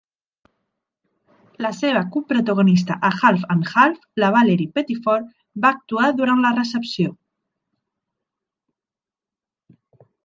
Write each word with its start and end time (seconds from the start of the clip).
La 1.65 1.69
seva 1.79 2.01
coprotagonista 2.15 2.95
a 3.09 3.11
"Half 3.27 3.43
and 3.55 3.69
Half", 3.83 3.99
la 4.23 4.31
Valarie 4.37 4.71
Pettiford, 4.79 5.27
va 5.67 5.73
actuar 5.77 6.09
durant 6.23 6.43
la 6.47 6.53
recepció. 6.57 7.15